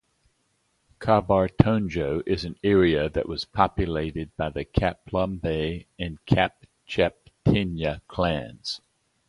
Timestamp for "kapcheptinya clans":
6.25-8.81